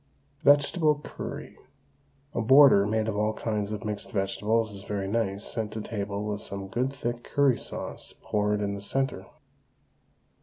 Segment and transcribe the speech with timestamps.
[0.43, 1.59] VEGETABLE CURRY.
[2.33, 6.25] A border made of all kinds of mixed vegetables is very nice sent to table
[6.25, 9.27] with some good thick curry sauce poured in the centre.